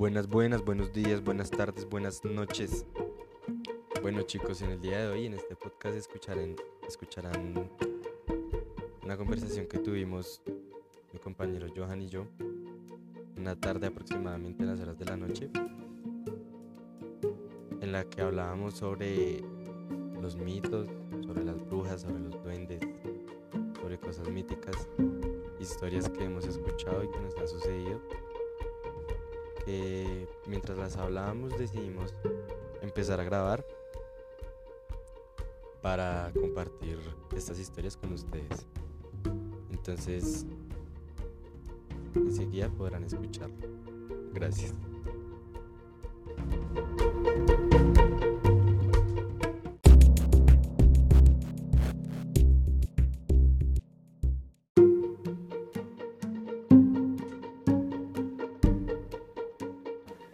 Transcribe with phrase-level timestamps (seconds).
[0.00, 2.86] Buenas, buenas, buenos días, buenas tardes, buenas noches.
[4.00, 6.56] Bueno chicos, en el día de hoy en este podcast escucharán,
[6.88, 7.70] escucharán
[9.04, 10.40] una conversación que tuvimos
[11.12, 12.26] mi compañero Johan y yo
[13.36, 15.50] una tarde aproximadamente en las horas de la noche
[17.82, 19.44] en la que hablábamos sobre
[20.18, 20.88] los mitos,
[21.26, 22.80] sobre las brujas, sobre los duendes,
[23.78, 24.88] sobre cosas míticas,
[25.60, 28.00] historias que hemos escuchado y que nos han sucedido
[30.46, 32.14] mientras las hablábamos decidimos
[32.82, 33.64] empezar a grabar
[35.82, 36.98] para compartir
[37.34, 38.66] estas historias con ustedes.
[39.70, 40.46] Entonces,
[42.14, 43.56] enseguida podrán escucharlo.
[44.32, 44.74] Gracias.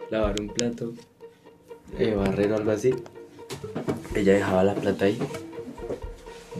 [0.09, 0.93] Lavar un plato,
[1.97, 2.93] eh, barrer o algo así,
[4.15, 5.17] ella dejaba la plata ahí,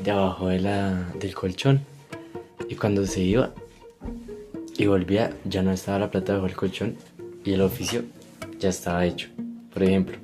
[0.03, 1.81] debajo de la, del colchón.
[2.69, 3.53] Y cuando se iba
[4.77, 6.95] y volvía, ya no estaba la plata debajo del colchón
[7.45, 8.03] y el oficio
[8.59, 9.29] ya estaba hecho.
[9.73, 10.17] Por ejemplo,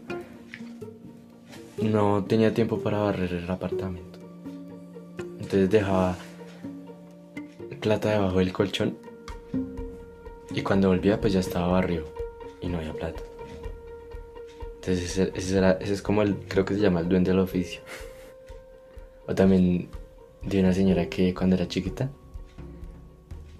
[1.82, 4.20] no tenía tiempo para barrer el apartamento.
[5.40, 6.18] Entonces dejaba
[7.80, 8.98] plata debajo del colchón
[10.52, 12.23] y cuando volvía pues ya estaba barrio
[12.64, 13.22] y no había plata.
[14.76, 17.82] Entonces ese, es como el, creo que se llama el duende del oficio.
[19.28, 19.90] O también
[20.42, 22.10] de una señora que cuando era chiquita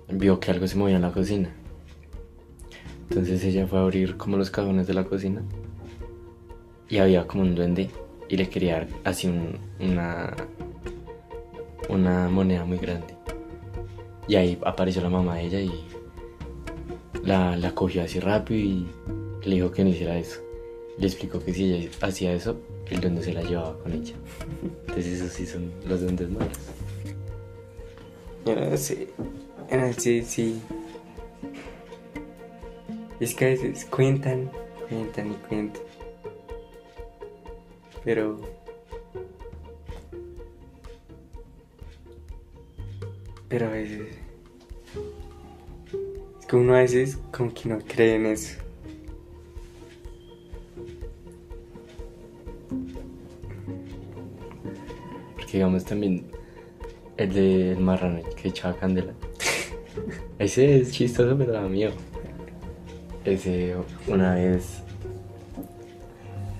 [0.10, 1.54] vio que algo se movía en la cocina.
[3.10, 5.44] Entonces ella fue a abrir como los cajones de la cocina
[6.90, 7.90] y había como un duende
[8.28, 9.32] y le quería dar así
[9.80, 10.36] una,
[11.90, 13.16] una moneda muy grande.
[14.28, 15.72] Y ahí apareció la mamá de ella y
[17.24, 18.88] la, la cogió así rápido y
[19.44, 20.42] le dijo que no hiciera eso.
[20.98, 22.58] Le explicó que si ella hacía eso,
[22.90, 24.14] el duende se la llevaba con ella.
[24.82, 26.58] Entonces esos sí son los duendes malos.
[28.80, 29.08] Sí,
[29.98, 30.62] sí, sí.
[33.20, 34.52] Es que a veces cuentan,
[34.90, 35.82] cuentan y cuentan.
[38.04, 38.40] Pero...
[43.48, 44.08] Pero a veces
[46.58, 48.58] uno a veces como que no cree en eso.
[55.36, 56.26] Porque digamos también
[57.18, 59.14] el del marrano que echaba candela.
[60.40, 61.94] Ese es chistoso, pero da miedo.
[63.26, 63.76] Ese
[64.08, 64.84] una vez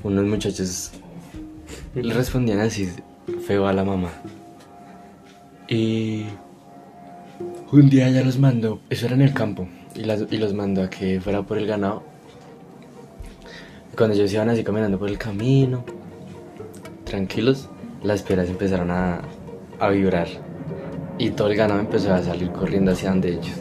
[0.04, 0.92] unos muchachos
[1.96, 2.90] le respondían así
[3.46, 4.12] feo a la mamá.
[5.68, 6.26] Y
[7.72, 11.20] un día ya los mandó, eso era en el campo, y, los mandó a que
[11.22, 12.04] fuera por el ganado.
[13.98, 15.84] cuando ellos iban así caminando por el camino,
[17.04, 17.70] tranquilos,
[18.02, 19.22] las piedras empezaron a,
[19.80, 20.28] a vibrar
[21.18, 23.56] y todo el ganado empezó a salir corriendo hacia donde ellos.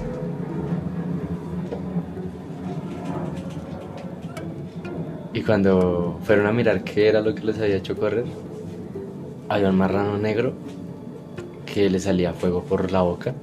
[5.34, 8.24] Y cuando fueron a mirar qué era lo que les había hecho correr,
[9.48, 10.52] había un marrano negro
[11.66, 13.34] que le salía fuego por la boca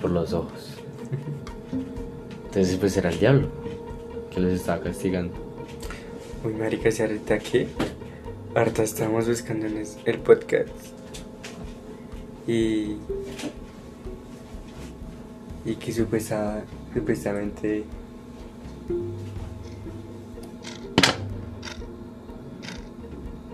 [0.00, 0.71] por los ojos.
[2.52, 3.48] Entonces pues era el diablo
[4.30, 5.32] que los estaba castigando.
[6.44, 7.66] Uy, marica, si ahorita que
[8.54, 10.68] ahorita estamos buscando en el podcast
[12.46, 12.98] y
[15.64, 17.84] y que supuesta, supuestamente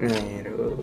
[0.01, 0.83] pero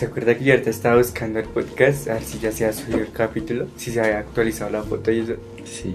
[0.00, 2.08] ¿Se acuerda que yo ahorita estaba buscando el podcast?
[2.08, 5.12] A ver si ya se ha subido el capítulo, si se había actualizado la foto
[5.12, 5.34] y eso.
[5.66, 5.94] Sí.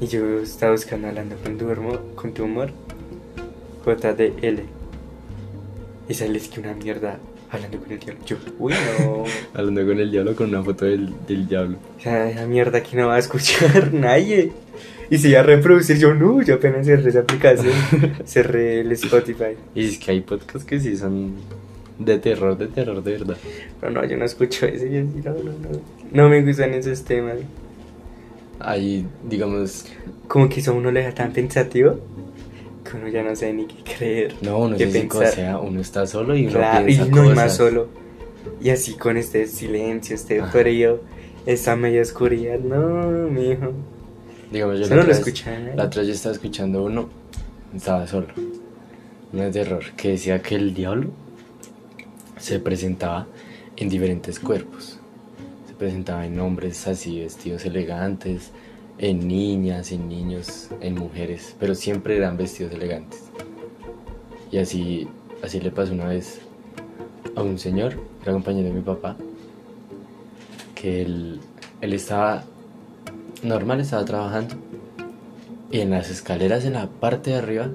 [0.00, 2.70] Y yo estaba buscando hablando con tu humor, con tu humor
[3.84, 4.62] JDL.
[6.08, 7.18] Y sale que una mierda
[7.50, 8.24] hablando con el diablo.
[8.24, 9.24] Yo, uy, no.
[9.52, 11.76] hablando con el diablo con una foto del, del diablo.
[11.98, 14.50] O sea, esa mierda que no va a escuchar nadie.
[15.10, 17.74] Y se iba a reproducir, yo no, yo apenas cerré esa aplicación,
[18.24, 19.58] cerré el Spotify.
[19.74, 21.34] Y es que hay podcasts que sí son
[22.04, 23.36] de terror, de terror, de verdad.
[23.80, 24.86] Pero no, yo no escucho eso.
[24.86, 25.80] Yo no, no, no.
[26.12, 27.36] No me gustan esos temas.
[28.58, 29.86] Ahí, digamos.
[30.28, 31.98] Como que eso uno le da tan pensativo
[32.84, 34.34] que uno ya no sabe ni qué creer.
[34.42, 35.26] No, uno qué pensar.
[35.26, 37.36] O sea, uno está solo y uno claro, piensa y no cosas.
[37.36, 37.88] más solo.
[38.60, 40.50] Y así con este silencio, este Ajá.
[40.50, 41.00] frío,
[41.46, 42.58] esta media oscuridad.
[42.58, 43.72] No, mi hijo.
[44.50, 45.58] Digamos, yo la, no lo escuchaba.
[45.74, 47.08] La otra yo estaba escuchando uno,
[47.74, 48.28] estaba solo.
[49.32, 51.10] No es de terror, que decía que el diablo
[52.42, 53.28] se presentaba
[53.76, 54.98] en diferentes cuerpos.
[55.68, 58.50] Se presentaba en hombres así vestidos elegantes,
[58.98, 63.22] en niñas, en niños, en mujeres, pero siempre eran vestidos elegantes.
[64.50, 65.08] Y así,
[65.42, 66.40] así le pasó una vez
[67.36, 69.16] a un señor, era compañero de mi papá,
[70.74, 71.40] que él,
[71.80, 72.42] él estaba
[73.44, 74.56] normal, estaba trabajando,
[75.70, 77.70] y en las escaleras en la parte de arriba,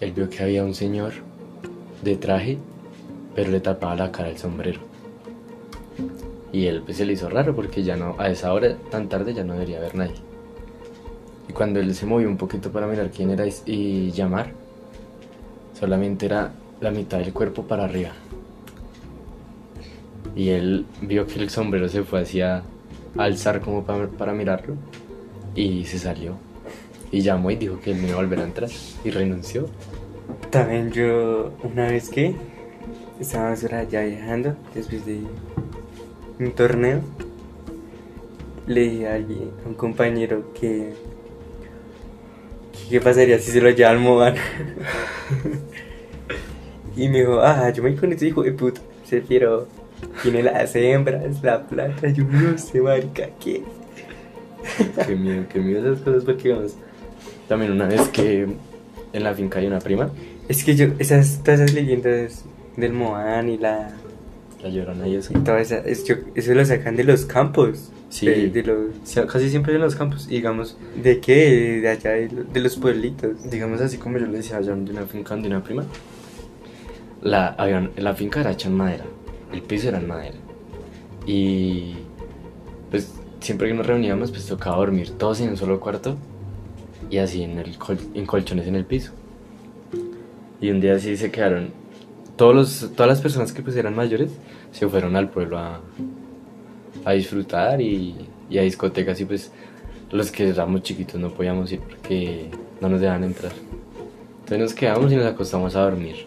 [0.00, 1.14] él vio que había un señor
[2.02, 2.58] de traje,
[3.38, 4.80] pero le tapaba la cara el sombrero.
[6.52, 9.32] Y él pues se le hizo raro porque ya no, a esa hora tan tarde
[9.32, 10.16] ya no debería haber nadie.
[11.48, 14.50] Y cuando él se movió un poquito para mirar quién era y, llamar,
[15.78, 16.50] solamente era
[16.80, 18.10] la mitad del cuerpo para arriba.
[20.34, 22.64] Y él vio que el sombrero se fue hacia
[23.16, 24.74] alzar como para, para mirarlo
[25.54, 26.34] y se salió.
[27.12, 28.66] Y llamó y dijo que él no iba a volver a
[29.04, 29.68] y renunció.
[30.50, 32.34] También yo, una vez que
[33.20, 35.20] estábamos por allá viajando, después de
[36.38, 37.00] un torneo,
[38.66, 40.92] le dije a alguien, a un compañero que.
[42.72, 44.34] que ¿Qué pasaría si se lo lleva al Moban?
[46.96, 48.80] y me dijo, ah, yo me voy con ese hijo de puta.
[49.04, 49.66] Se quiero.
[50.22, 52.08] Tiene las hembras, la plata.
[52.10, 53.64] Yo no sé, marica, ¿qué?
[55.06, 56.76] qué miedo, qué miedo esas cosas porque vamos.
[57.48, 58.46] También una vez que
[59.12, 60.10] en la finca hay una prima,
[60.48, 62.44] Es que yo, esas, todas esas leyendas
[62.78, 63.90] del Moan y la.
[64.62, 65.32] la llorona y eso.
[65.36, 67.90] y toda esa, es, yo- eso lo sacan de los campos.
[68.10, 68.24] Sí.
[68.26, 68.78] De, de los.
[69.04, 71.80] Sí, casi siempre en los campos, digamos, ¿De qué?
[71.82, 73.50] De allá, de, de los pueblitos.
[73.50, 75.84] digamos así como yo le decía allá de una finca de una prima,
[77.22, 79.04] la, había- la finca era hecha en madera,
[79.52, 80.36] el piso era en madera.
[81.26, 81.96] Y
[82.90, 86.16] pues siempre que nos reuníamos pues tocaba dormir todos en un solo cuarto
[87.10, 89.12] y así en, el col- en colchones en el piso.
[90.60, 91.70] Y un día así se quedaron,
[92.38, 94.30] todos los, todas las personas que pues eran mayores
[94.70, 95.80] se fueron al pueblo a,
[97.04, 98.14] a disfrutar y,
[98.56, 99.50] a discotecas y pues
[100.12, 102.48] los que éramos chiquitos no podíamos ir porque
[102.80, 103.52] no nos dejaban entrar.
[104.40, 106.26] Entonces nos quedamos y nos acostamos a dormir.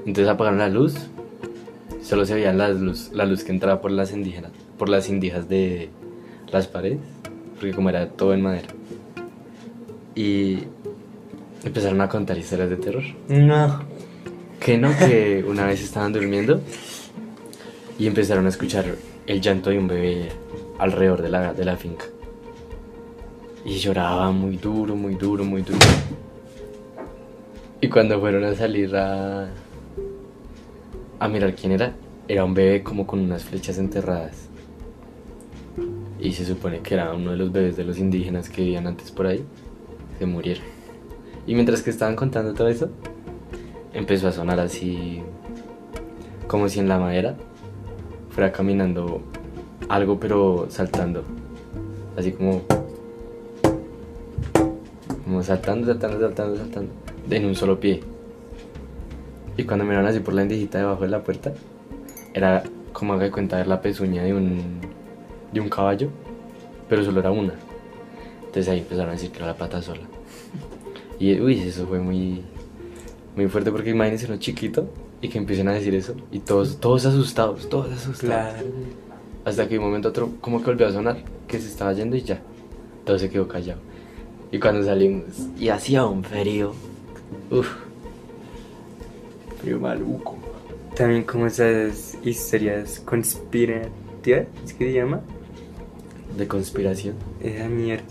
[0.00, 0.94] Entonces apagaron la luz.
[2.02, 5.48] Solo se veía la luz, la luz que entraba por las indígenas, por las indijas
[5.48, 5.88] de
[6.52, 6.98] las paredes,
[7.54, 8.68] porque como era todo en madera.
[10.14, 10.58] Y
[11.64, 13.04] empezaron a contar historias de terror.
[13.28, 13.80] No.
[14.60, 16.60] Que no, que una vez estaban durmiendo
[17.98, 18.84] y empezaron a escuchar
[19.26, 20.28] el llanto de un bebé
[20.78, 22.04] alrededor de la, de la finca.
[23.64, 25.78] Y lloraba muy duro, muy duro, muy duro.
[27.80, 29.48] Y cuando fueron a salir a,
[31.18, 31.94] a mirar quién era,
[32.28, 34.48] era un bebé como con unas flechas enterradas.
[36.18, 39.10] Y se supone que era uno de los bebés de los indígenas que vivían antes
[39.10, 39.42] por ahí.
[40.18, 40.64] Se murieron.
[41.46, 42.90] Y mientras que estaban contando todo eso,
[43.92, 45.22] empezó a sonar así
[46.46, 47.36] como si en la madera
[48.30, 49.20] fuera caminando
[49.88, 51.24] algo pero saltando.
[52.16, 52.62] Así como
[55.24, 56.92] como saltando saltando saltando saltando
[57.30, 58.02] en un solo pie.
[59.56, 61.52] Y cuando miraron así por la indijita debajo de la puerta
[62.34, 64.80] era como haga de cuenta ver la pezuña de un
[65.52, 66.10] de un caballo
[66.88, 67.54] pero solo era una.
[68.40, 70.02] Entonces ahí empezaron a decir que era la pata sola.
[71.20, 72.42] Y uy eso fue muy
[73.36, 74.88] muy fuerte porque imagínense uno chiquito
[75.20, 78.54] y que empiecen a decir eso y todos, todos asustados, todos asustados.
[78.54, 78.66] Claro.
[79.44, 81.92] Hasta que de un momento a otro como que volvió a sonar, que se estaba
[81.92, 82.40] yendo y ya,
[83.04, 83.80] todo se quedó callado.
[84.52, 85.24] Y cuando salimos,
[85.58, 86.72] y hacía un frío,
[87.50, 87.68] uff,
[89.60, 90.36] frío maluco.
[90.96, 95.20] También como esas historias conspirativas, ¿es que se llama?
[96.36, 97.14] De conspiración.
[97.40, 98.04] Esa mierda.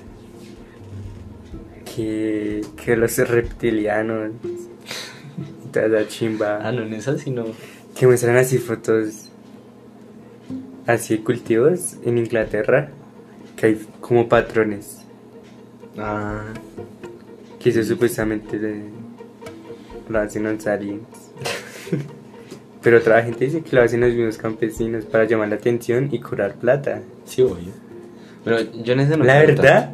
[1.96, 4.32] Que, que los reptilianos
[5.74, 6.60] esa chimba.
[6.64, 7.46] Ah, no, en esa sino.
[7.96, 9.30] Que muestran así fotos
[10.88, 12.90] así cultivos en Inglaterra.
[13.56, 15.00] Que hay como patrones.
[15.98, 16.44] Ah,
[17.60, 18.84] Que eso supuestamente le-
[20.08, 21.04] lo hacen los aliens.
[22.82, 26.20] Pero otra gente dice que lo hacen los mismos campesinos para llamar la atención y
[26.20, 27.02] curar plata.
[27.26, 27.74] sí, obvio.
[28.46, 29.94] Pero yo en ese no la verdad,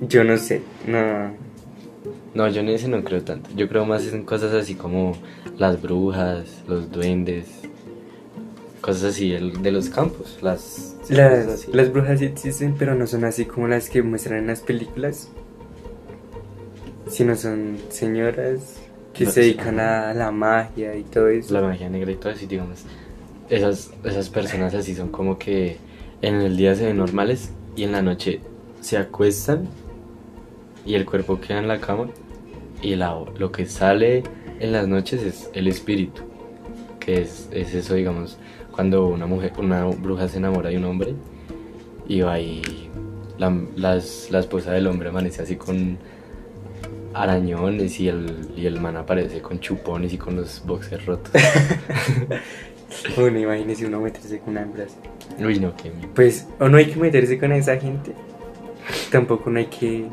[0.00, 0.60] yo no sé.
[0.88, 1.30] No.
[2.34, 3.50] No, yo en ese no creo tanto.
[3.56, 5.16] Yo creo más en cosas así como
[5.58, 7.46] las brujas, los duendes,
[8.80, 10.38] cosas así de los campos.
[10.42, 14.46] Las, Las, las brujas sí existen, pero no son así como las que muestran en
[14.48, 15.28] las películas.
[17.08, 18.76] Sino son señoras
[19.12, 19.54] que No, se sí.
[19.54, 21.52] dedican a la magia y todo eso.
[21.52, 22.80] la magia negra y todo eso, y digamos,
[23.48, 25.78] esas, esas personas así son como que
[26.22, 28.40] en el día se ven normales y en la noche
[28.80, 29.68] se acuestan
[30.90, 32.06] y el cuerpo queda en la cama
[32.82, 34.22] y la, lo que sale
[34.58, 36.22] en las noches es el espíritu,
[36.98, 38.38] que que es, es eso, digamos,
[38.72, 41.14] cuando una mujer, una bruja se enamora de un hombre
[42.08, 42.62] y va y
[43.38, 45.98] la, las- la esposa del hombre amanece así con
[47.14, 51.32] arañones y el, y el man aparece con chupones y con los boxers rotos.
[53.16, 54.96] Bueno, imagínese uno meterse con una hembra así.
[55.44, 56.08] Uy, no, qué miedo.
[56.12, 58.12] Pues, o no hay que meterse con esa gente.
[59.12, 60.06] Tampoco no hay que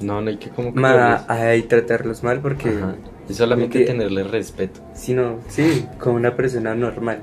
[0.00, 1.20] No, no hay que como que ma- verlos.
[1.28, 2.94] ay, tratarlos mal porque, Ajá.
[3.28, 4.80] Es solamente que- tenerle respeto.
[4.94, 7.20] si no, sí, como una persona normal.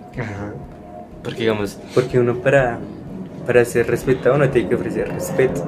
[1.23, 2.79] Porque digamos, Porque uno para,
[3.45, 5.65] para ser respetado no tiene que ofrecer respeto.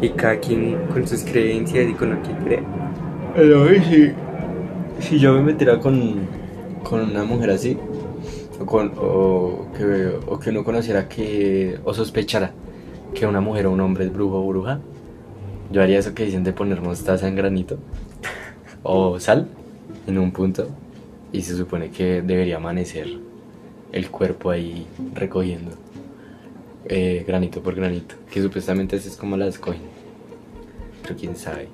[0.00, 2.62] Y cada quien con sus creencias y con lo que cree.
[3.34, 4.12] Pero hoy si,
[5.06, 6.20] si yo me metiera con,
[6.84, 7.76] con una mujer así,
[8.60, 12.52] o, con, o, que, o que uno conociera que, o sospechara
[13.14, 14.80] que una mujer o un hombre es brujo o bruja,
[15.70, 17.78] yo haría eso que dicen de poner mostaza en granito
[18.82, 19.48] o sal
[20.06, 20.68] en un punto
[21.32, 23.08] y se supone que debería amanecer
[23.92, 25.72] el cuerpo ahí recogiendo
[26.86, 29.82] eh, granito por granito, que supuestamente así es como las cogen,
[31.02, 31.68] pero quién sabe.